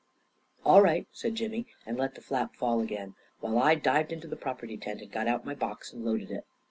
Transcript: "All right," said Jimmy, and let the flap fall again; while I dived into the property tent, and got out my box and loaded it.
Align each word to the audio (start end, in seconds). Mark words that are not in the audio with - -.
"All 0.65 0.81
right," 0.81 1.07
said 1.11 1.35
Jimmy, 1.35 1.67
and 1.85 1.95
let 1.95 2.15
the 2.15 2.21
flap 2.21 2.55
fall 2.55 2.81
again; 2.81 3.13
while 3.39 3.59
I 3.59 3.75
dived 3.75 4.11
into 4.11 4.27
the 4.27 4.35
property 4.35 4.75
tent, 4.75 4.99
and 4.99 5.11
got 5.11 5.27
out 5.27 5.45
my 5.45 5.53
box 5.53 5.93
and 5.93 6.03
loaded 6.03 6.31
it. 6.31 6.43